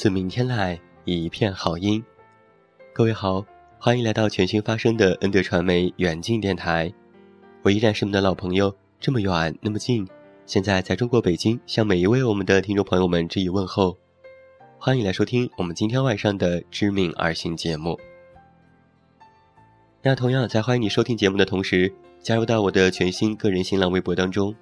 [0.00, 2.02] 自明天来，一片好音。
[2.90, 3.44] 各位好，
[3.78, 6.90] 欢迎来到全新发声的恩德传媒远近电台。
[7.60, 10.08] 我依然是你们的老朋友，这么远那么近。
[10.46, 13.94] 现在在中国北京，向每一位我们的听众朋友们致以问候。
[14.78, 18.00] 欢迎来收听我们今天晚上的知名二星节目。
[20.00, 24.54] 那同样在欢迎你收听节目的同时，加入到我的全新个人新浪微博当中。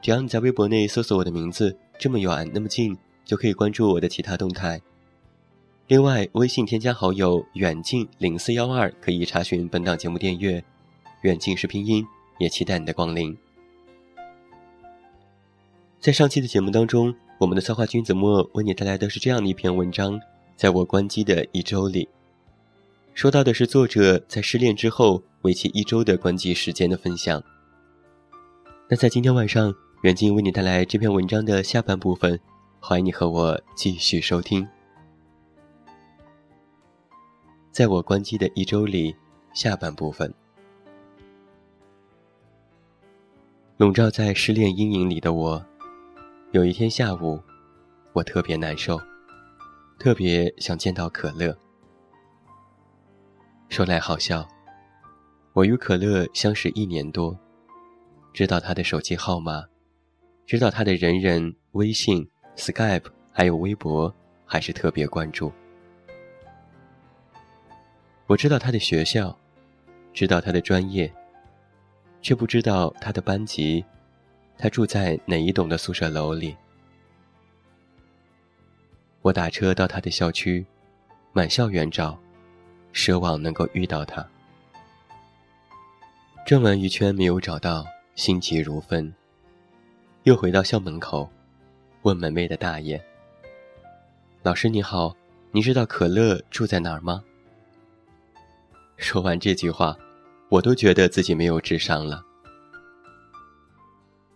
[0.00, 2.96] 只要你在微博内搜索我的名字，这么远那么近。
[3.24, 4.80] 就可以关注我的其他动态。
[5.86, 10.64] 另外，微信添加好友远近零四幺二，可以查询本档节目订阅。
[11.22, 12.06] 远近是拼音，
[12.38, 13.36] 也期待你的光临。
[16.00, 20.20] 在上期的节目当中，我们的策划君子墨为你带来的是这样的一篇文章：
[20.56, 22.08] 在我关机的一周里，
[23.14, 27.42] 说到的是作者在失恋之后为期一周的关机时间的分享。
[28.88, 32.38] 那在今天晚上，远近为你带来这篇文章的下半部分。
[32.86, 34.68] 欢迎你和我继续收听。
[37.70, 39.16] 在我关机的一周里，
[39.54, 40.30] 下半部分，
[43.78, 45.64] 笼罩在失恋阴影里的我，
[46.52, 47.40] 有一天下午，
[48.12, 49.00] 我特别难受，
[49.98, 51.56] 特别想见到可乐。
[53.70, 54.46] 说来好笑，
[55.54, 57.34] 我与可乐相识一年多，
[58.34, 59.64] 知道他的手机号码，
[60.44, 62.28] 知道他的人人、微信。
[62.56, 64.12] Skype 还有微博，
[64.46, 65.52] 还是特别关注。
[68.26, 69.36] 我知道他的学校，
[70.12, 71.12] 知道他的专业，
[72.22, 73.84] 却不知道他的班级，
[74.56, 76.56] 他住在哪一栋的宿舍楼里。
[79.20, 80.64] 我打车到他的校区，
[81.32, 82.18] 满校园找，
[82.92, 84.26] 奢望能够遇到他。
[86.46, 89.12] 转完一圈没有找到，心急如焚。
[90.22, 91.28] 又回到校门口。
[92.04, 93.02] 问门卫的大爷
[94.44, 95.16] ：“老师你好，
[95.52, 97.24] 您知道可乐住在哪儿吗？”
[98.98, 99.96] 说完这句话，
[100.50, 102.22] 我都觉得自己没有智商了。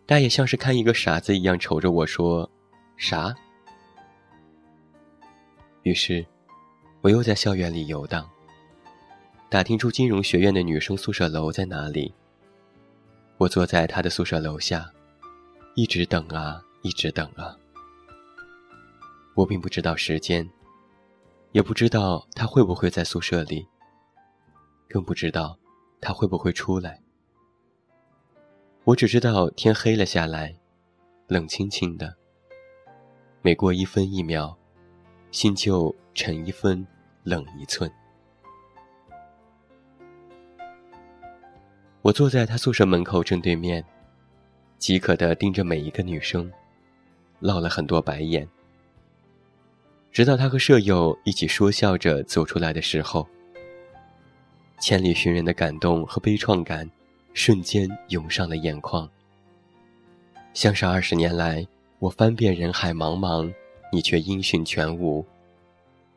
[0.06, 2.50] 大爷像是看一个傻子一样瞅着我说
[2.96, 3.34] ：“啥？”
[5.84, 6.24] 于是，
[7.02, 8.26] 我又在校园里游荡，
[9.50, 12.14] 打听出金融学院的女生宿舍楼在哪里。
[13.36, 14.90] 我坐在他的宿舍楼下，
[15.74, 16.64] 一直等啊。
[16.82, 17.56] 一直等啊，
[19.34, 20.48] 我并不知道时间，
[21.52, 23.66] 也不知道他会不会在宿舍里，
[24.88, 25.58] 更不知道
[26.00, 27.02] 他会不会出来。
[28.84, 30.54] 我只知道天黑了下来，
[31.26, 32.16] 冷清清的。
[33.42, 34.56] 每过一分一秒，
[35.30, 36.86] 心就沉一分，
[37.24, 37.90] 冷一寸。
[42.02, 43.84] 我坐在他宿舍门口正对面，
[44.78, 46.50] 饥渴的盯着每一个女生。
[47.40, 48.48] 落了很多白眼，
[50.10, 53.26] 直到他和舍友一起说笑着走出来的时候，
[54.80, 56.90] 千里寻人的感动和悲怆感
[57.34, 59.08] 瞬间涌上了眼眶。
[60.52, 61.66] 像是二十年来，
[62.00, 63.52] 我翻遍人海茫茫，
[63.92, 65.24] 你却音讯全无，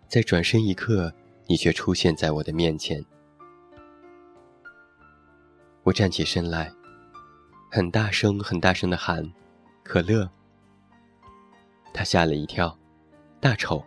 [0.07, 1.13] 在转身一刻，
[1.45, 3.05] 你却出现在我的面前。
[5.83, 6.71] 我站起身来，
[7.69, 9.31] 很大声、很大声的喊
[9.83, 10.27] ：“可乐。”
[11.93, 12.77] 他吓了一跳，
[13.39, 13.83] 大丑。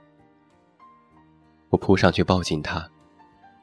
[1.70, 2.88] 我扑上去抱紧他，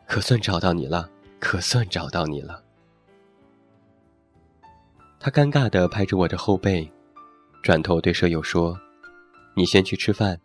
[0.08, 1.10] 可算找到你了，
[1.40, 2.64] 可算找到你了。
[5.20, 6.92] 他尴尬的拍着我的后背，
[7.62, 8.78] 转头对舍友说
[9.56, 10.42] ：“你先去吃饭，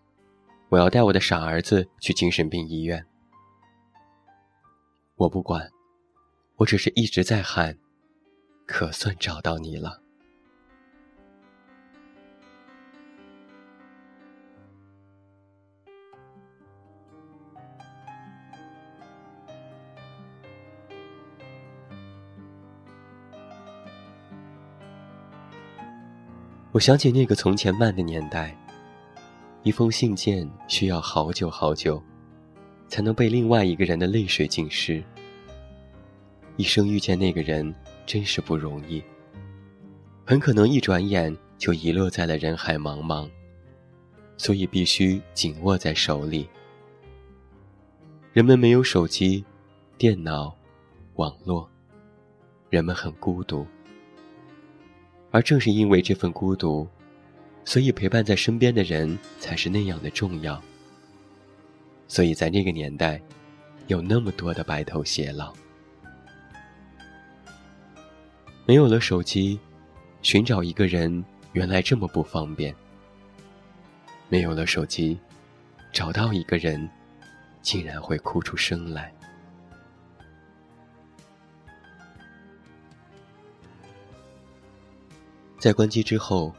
[0.69, 3.05] 我要带我的傻儿子去精神病医院。
[5.17, 5.71] 我不管，
[6.57, 7.79] 我只是一直在喊，
[8.67, 10.03] 可算找到你了。
[26.77, 28.55] 我想起那个从前慢的年代。
[29.63, 32.03] 一封信件需要好久好久，
[32.87, 35.03] 才能被另外一个人的泪水浸湿。
[36.59, 37.75] 一生遇见那个人
[38.05, 39.03] 真是不容易，
[40.27, 43.27] 很可能一转眼就遗落在了人海茫茫，
[44.37, 46.47] 所以必须紧握在手里。
[48.35, 49.43] 人们没有手机、
[49.97, 50.55] 电脑、
[51.15, 51.67] 网络，
[52.69, 53.67] 人们很孤独，
[55.31, 56.87] 而正是因为这份孤独。
[57.69, 60.63] 所以陪伴在身边的人才是那样的重要。
[62.07, 63.21] 所以在那个年代，
[63.89, 65.53] 有那么多的白头偕老。
[68.65, 69.59] 没有了手机，
[70.23, 71.25] 寻找一个人
[71.55, 72.73] 原来这么不方便。
[74.29, 75.19] 没有了手机，
[75.93, 76.89] 找到一个人，
[77.63, 79.13] 竟然会哭出声来。
[85.59, 86.53] 在关机之后。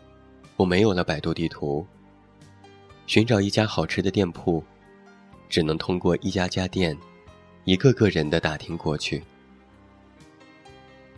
[0.55, 1.85] 我没有了百度地图，
[3.05, 4.63] 寻找一家好吃的店铺，
[5.47, 6.97] 只能通过一家家店，
[7.63, 9.21] 一个个人的打听过去。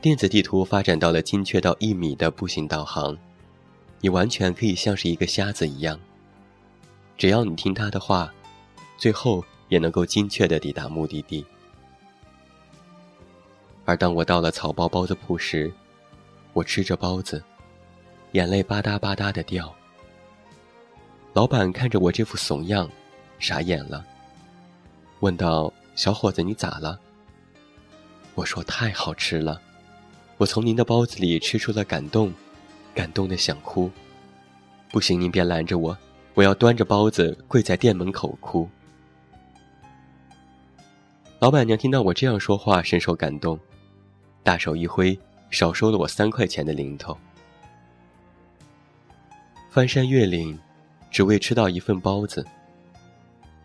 [0.02, 3.18] 电子地图发展到了精确到一米的步行导航，
[4.02, 5.98] 你完全可以像是一个瞎子一样，
[7.18, 8.30] 只要你听他的话，
[8.98, 11.46] 最后也能够精确的抵达目的地。
[13.86, 15.72] 而当我到了草包包子铺时，
[16.52, 17.42] 我吃着包子。
[18.32, 19.74] 眼泪吧嗒吧嗒的掉。
[21.34, 22.90] 老板看着我这副怂样，
[23.40, 24.06] 傻眼了，
[25.20, 27.00] 问道：“小伙子，你咋了？”
[28.36, 29.62] 我说：“太好吃了，
[30.38, 32.34] 我从您的包子里吃出了感动，
[32.94, 33.90] 感动的想哭。
[34.92, 35.98] 不行，您别拦着我，
[36.34, 38.70] 我要端着包子跪在店门口哭。”
[41.40, 43.58] 老板娘听到我这样说话，深受感动，
[44.44, 45.18] 大手一挥，
[45.50, 47.18] 少收了我三块钱的零头。
[49.72, 50.58] 翻山越岭，
[51.12, 52.44] 只为吃到一份包子。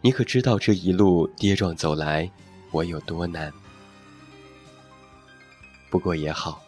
[0.02, 2.30] 你可知道这一路跌撞走来，
[2.72, 3.50] 我有多难？
[5.88, 6.62] 不过也好。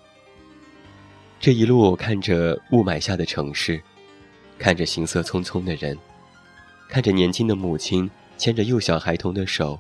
[1.39, 3.79] 这一路看着雾霾下的城市，
[4.59, 5.99] 看着行色匆匆的人，
[6.89, 9.79] 看着年轻的母亲牵着幼小孩童的手，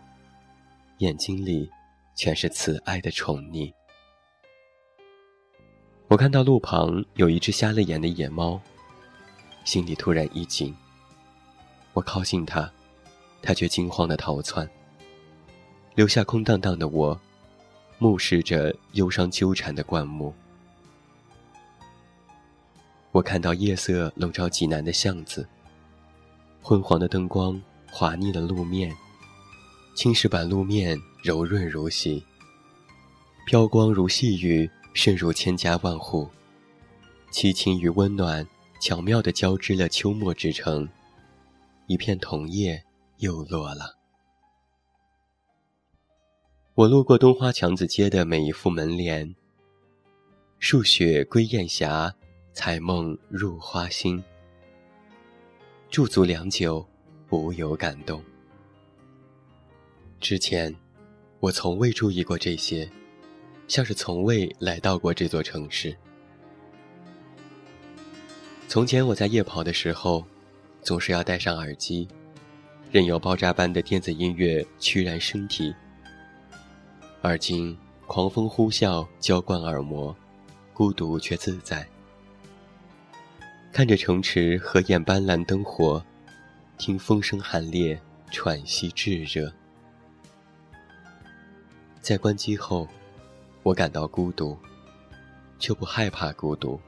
[0.98, 1.70] 眼睛里
[2.14, 3.72] 全是慈爱的宠溺。
[6.08, 8.60] 我看到路旁有一只瞎了眼的野猫。
[9.66, 10.74] 心里突然一紧。
[11.92, 12.70] 我靠近他，
[13.42, 14.68] 他却惊慌的逃窜，
[15.96, 17.20] 留下空荡荡的我，
[17.98, 20.32] 目视着忧伤纠缠的灌木。
[23.10, 25.46] 我看到夜色笼罩济南的巷子，
[26.62, 27.60] 昏黄的灯光
[27.90, 28.94] 滑腻了路面，
[29.96, 32.24] 青石板路面柔润如洗，
[33.46, 36.30] 飘光如细雨渗入千家万户，
[37.32, 38.46] 凄清与温暖。
[38.78, 40.88] 巧妙地交织了秋末之城，
[41.86, 42.84] 一片桐叶
[43.18, 43.96] 又落了。
[46.74, 49.34] 我路过东花墙子街的每一副门帘，
[50.58, 52.14] 数雪归雁霞，
[52.52, 54.22] 彩梦入花心。
[55.88, 56.86] 驻足良久，
[57.30, 58.22] 无有感动。
[60.20, 60.74] 之前，
[61.40, 62.90] 我从未注意过这些，
[63.68, 65.96] 像是从未来到过这座城市。
[68.76, 70.22] 从前我在夜跑的时候，
[70.82, 72.06] 总是要戴上耳机，
[72.92, 75.74] 任由爆炸般的电子音乐驱燃身体。
[77.22, 77.74] 而今
[78.06, 80.14] 狂风呼啸，浇灌耳膜，
[80.74, 81.88] 孤独却自在。
[83.72, 86.04] 看着城池荷叶斑斓灯火，
[86.76, 87.98] 听风声寒冽，
[88.30, 89.50] 喘息炙热。
[92.02, 92.86] 在关机后，
[93.62, 94.54] 我感到孤独，
[95.58, 96.78] 却不害怕孤独。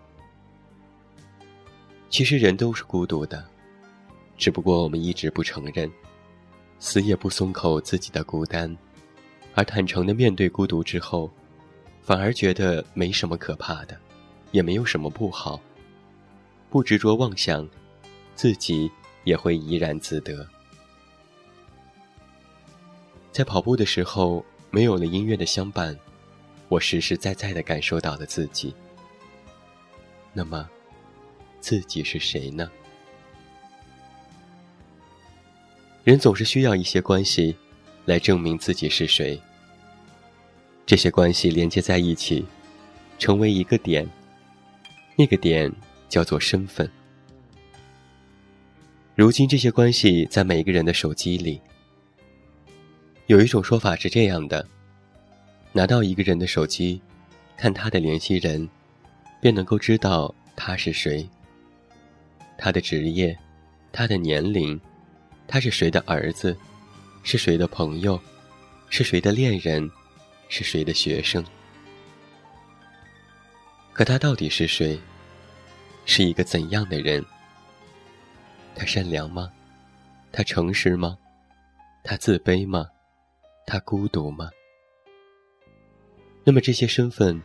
[2.11, 3.45] 其实人都是孤独的，
[4.37, 5.91] 只不过我们一直不承认，
[6.79, 8.75] 死也不松口自己的孤单，
[9.55, 11.31] 而坦诚的面对孤独之后，
[12.03, 13.97] 反而觉得没什么可怕的，
[14.53, 15.61] 也没有什么不好，
[16.71, 17.69] 不执着妄想，
[18.35, 18.91] 自己
[19.25, 20.47] 也会怡然自得。
[23.31, 25.97] 在跑步的时候，没有了音乐的相伴，
[26.69, 28.75] 我实实在在的感受到了自己。
[30.33, 30.67] 那么。
[31.61, 32.71] 自己是谁呢？
[36.05, 37.55] 人总是需要一些关系，
[38.07, 39.41] 来证明自己是谁。
[40.87, 42.47] 这些关系连接在一起，
[43.19, 44.09] 成为一个点，
[45.17, 45.71] 那个点
[46.09, 46.91] 叫做身份。
[49.15, 51.61] 如今，这些关系在每个人的手机里。
[53.27, 54.67] 有一种说法是这样的：
[55.73, 57.03] 拿到一个人的手机，
[57.57, 58.67] 看他的联系人，
[59.43, 61.29] 便能够知道他是谁。
[62.59, 63.35] 他的职业，
[63.91, 64.79] 他的年龄，
[65.47, 66.55] 他是谁的儿子，
[67.23, 68.21] 是谁的朋友，
[68.91, 69.91] 是谁的恋人。
[70.51, 71.45] 是谁的学生？
[73.93, 74.99] 可他到底是谁？
[76.07, 77.23] 是一个怎样的人？
[78.75, 79.53] 他善良吗？
[80.33, 81.19] 他诚实吗？
[82.03, 82.89] 他自卑吗？
[83.67, 84.49] 他孤独吗？
[86.45, 87.39] 那么这些身份，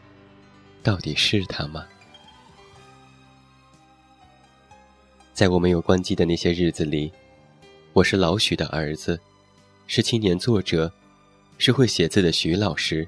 [0.82, 1.86] 到底是他吗？
[5.34, 7.12] 在我没有关机的那些日子里，
[7.92, 9.20] 我是老许的儿子，
[9.88, 10.92] 是青年作者。
[11.60, 13.08] 是会写字的徐老师，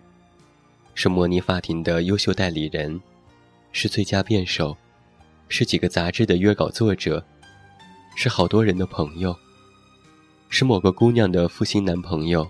[0.93, 3.01] 是模拟法庭的优秀代理人，
[3.71, 4.77] 是最佳辩手，
[5.49, 7.25] 是几个杂志的约稿作者，
[8.15, 9.35] 是好多人的朋友，
[10.47, 12.49] 是某个姑娘的负心男朋友，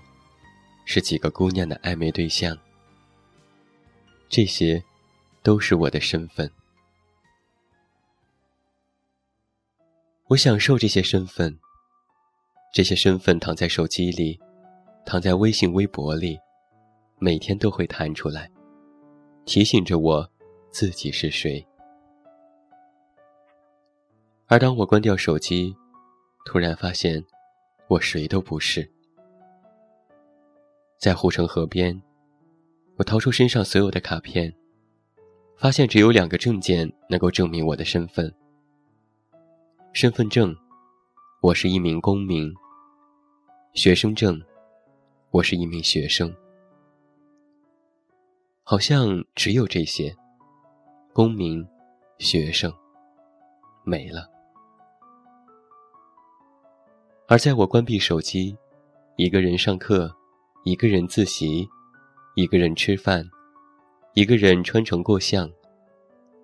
[0.84, 2.56] 是几个姑娘的暧昧对象。
[4.30, 4.84] 这些，
[5.42, 6.52] 都是我的身份。
[10.28, 11.58] 我享受这些身份，
[12.74, 14.40] 这些身份躺在手机里。
[15.06, 16.36] 躺在微信、微博里，
[17.20, 18.50] 每天都会弹出来，
[19.46, 20.28] 提醒着我
[20.72, 21.64] 自己是谁。
[24.48, 25.76] 而当我关掉手机，
[26.44, 27.24] 突然发现
[27.88, 28.92] 我谁都不是。
[30.98, 32.02] 在护城河边，
[32.96, 34.52] 我掏出身上所有的卡片，
[35.56, 38.34] 发现只有两个证件能够证明我的身份：
[39.96, 40.54] 身份证，
[41.40, 42.52] 我是一名公民；
[43.76, 44.38] 学生证。
[45.32, 46.36] 我是一名学生，
[48.62, 50.14] 好像只有这些，
[51.14, 51.66] 公民、
[52.18, 52.74] 学生，
[53.86, 54.30] 没了。
[57.30, 58.54] 而在我关闭手机，
[59.16, 60.14] 一个人上课，
[60.66, 61.66] 一个人自习，
[62.36, 63.26] 一个人吃饭，
[64.14, 65.50] 一个人穿城过巷，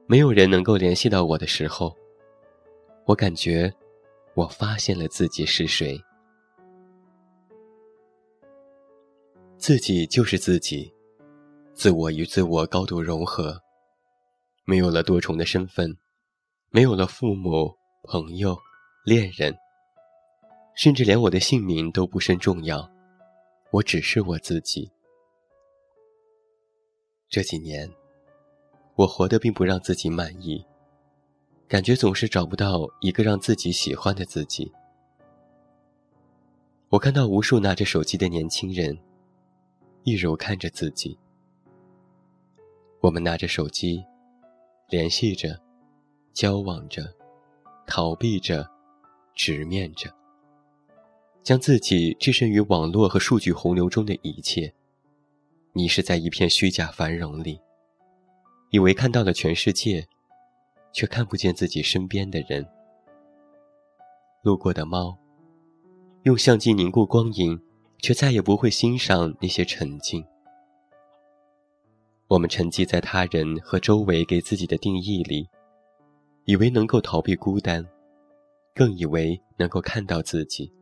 [0.07, 1.93] 没有人能够联系到我的时候，
[3.05, 3.73] 我感觉，
[4.35, 6.01] 我发现了自己是谁。
[9.57, 10.93] 自己就是自己，
[11.73, 13.61] 自我与自我高度融合，
[14.65, 15.97] 没有了多重的身份，
[16.69, 18.57] 没有了父母、朋友、
[19.03, 19.55] 恋人，
[20.75, 22.89] 甚至连我的姓名都不甚重要，
[23.71, 24.91] 我只是我自己。
[27.29, 27.91] 这几年，
[28.95, 30.65] 我活得并不让自己满意，
[31.71, 34.69] 感觉总是找不到一个让自己喜欢的自己。
[36.89, 38.99] 我看到无数拿着手机的年轻人。
[40.03, 41.17] 一如看着自己，
[42.99, 44.03] 我们拿着手机，
[44.89, 45.57] 联系着，
[46.33, 47.03] 交往着，
[47.87, 48.69] 逃避着，
[49.33, 50.13] 直面着，
[51.41, 54.73] 将自己置身于网络和数据洪流中的一切，
[55.71, 57.61] 迷失在一片虚假繁荣里，
[58.71, 60.05] 以为看到了全世界，
[60.93, 62.65] 却看不见自己身边的人。
[64.43, 65.17] 路过的猫，
[66.23, 67.61] 用相机凝固光影。
[68.03, 70.25] 却再也不会欣赏那些沉静。
[72.27, 75.47] 我们沉寂在他人和周围给自己的定义里，
[76.45, 77.87] 以为能够逃避孤单，
[78.73, 80.73] 更以为能够看到自己。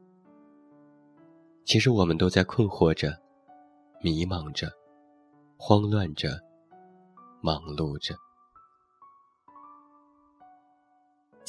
[1.66, 3.20] 其实我们都在困惑着，
[4.02, 4.72] 迷茫着，
[5.58, 6.40] 慌乱着，
[7.42, 8.16] 忙碌着。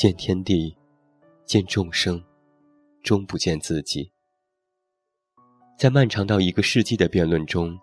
[0.00, 0.74] 见天地，
[1.44, 2.24] 见众生，
[3.02, 4.10] 终不见自己。
[5.78, 7.78] 在漫长到一个世纪的辩论中，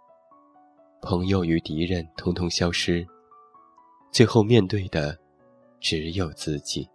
[0.99, 3.05] 朋友与敌人统统消失，
[4.11, 5.15] 最后面对的
[5.79, 6.89] 只有自己。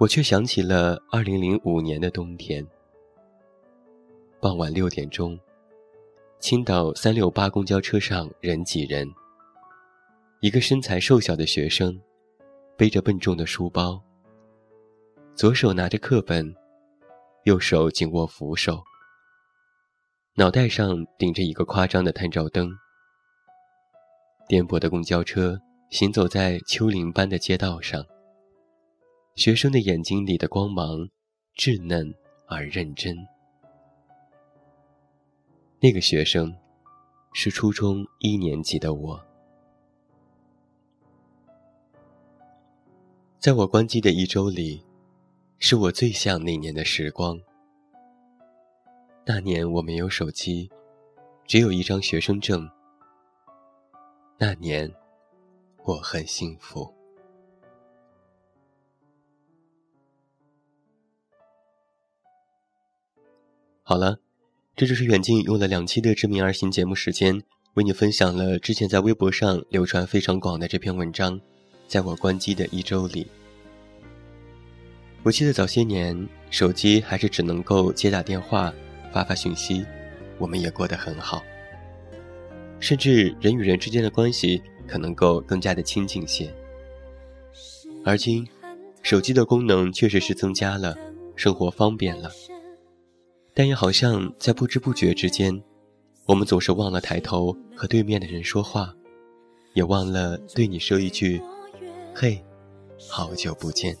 [0.00, 2.66] 我却想起了二零零五年的冬天，
[4.40, 5.38] 傍晚六点钟，
[6.40, 9.08] 青岛三六八公交车上人挤人，
[10.40, 12.00] 一个身材瘦小的学生，
[12.74, 14.02] 背着笨重的书包，
[15.34, 16.54] 左手拿着课本。
[17.44, 18.82] 右手紧握扶手，
[20.36, 22.70] 脑袋上顶着一个夸张的探照灯。
[24.46, 25.58] 颠簸的公交车
[25.90, 28.04] 行走在丘陵般的街道上。
[29.36, 31.08] 学生的眼睛里的光芒
[31.56, 32.14] 稚嫩
[32.46, 33.16] 而认真。
[35.80, 36.54] 那个学生
[37.32, 39.29] 是初中一年级的我。
[43.40, 44.84] 在我关机的一周里。
[45.62, 47.38] 是我最像那年的时光。
[49.26, 50.70] 那年我没有手机，
[51.46, 52.66] 只有一张学生证。
[54.38, 54.90] 那年，
[55.84, 56.90] 我很幸福。
[63.82, 64.18] 好了，
[64.74, 67.42] 这就是远近用了两期的《知名而行》节目时间，
[67.74, 71.38] 为你分享了之前在微博上流传非常广的这篇文章。
[71.90, 73.26] 在我关机的一周里，
[75.24, 78.72] 我记得早些年手机还是只能够接打电话、
[79.12, 79.84] 发发讯息，
[80.38, 81.42] 我们也过得很好，
[82.78, 86.48] 甚至人与人之间的关系可能够更加的亲近些。
[88.04, 88.46] 而今，
[89.02, 90.96] 手机的功能确实是增加了，
[91.34, 92.30] 生活方便了。
[93.52, 95.60] 但也好像在不知不觉之间，
[96.26, 98.94] 我们总是忘了抬头和对面的人说话，
[99.74, 101.42] 也忘了对你说一句
[102.20, 102.44] ：“嘿，
[103.08, 103.96] 好久不见。”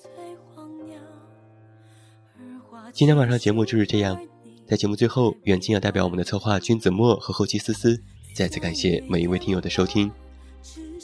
[2.92, 4.20] 今天晚上节目就是这样，
[4.66, 7.98] 在节目最后，远近要代表我们的策划君子墨和后期思思，
[8.34, 10.12] 再次感谢每一位听友的收听。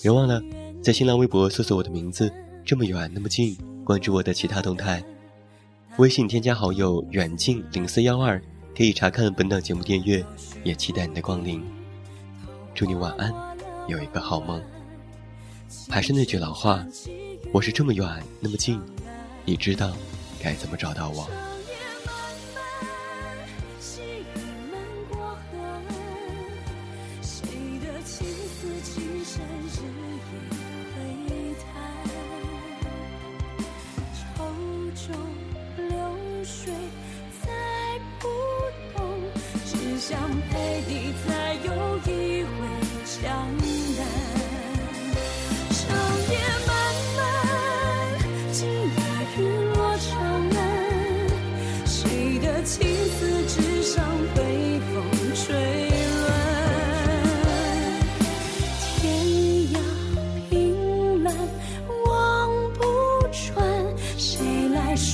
[0.03, 0.43] 别忘了
[0.83, 2.31] 在新浪微博搜索我的名字，
[2.63, 5.03] 这么远那么近，关注我的其他动态。
[5.97, 8.39] 微信添加好友远近零四幺二，
[8.77, 10.23] 可以查看本档节目订阅，
[10.63, 11.65] 也期待你的光临。
[12.75, 13.33] 祝你晚安，
[13.89, 14.63] 有一个好梦。
[15.89, 16.85] 还是那句老话，
[17.53, 18.07] 我是这么远
[18.41, 18.81] 那么近，
[19.45, 19.97] 你知道
[20.43, 21.29] 该怎么找到我。
[39.99, 41.71] 想陪你再有
[42.05, 42.49] 一回
[43.05, 43.27] 相
[43.59, 43.66] 遇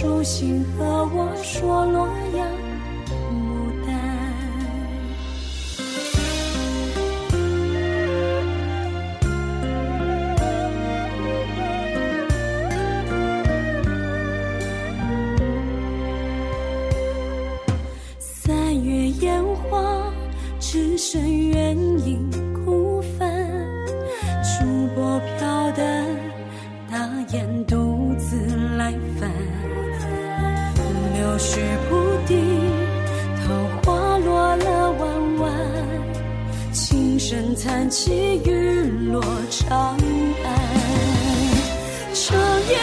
[0.02, 0.84] 初心和
[1.14, 2.61] 我说洛阳
[37.24, 38.82] 声叹气，雨
[39.12, 39.96] 落长
[40.42, 40.46] 安。
[42.12, 42.36] 长
[42.68, 42.76] 夜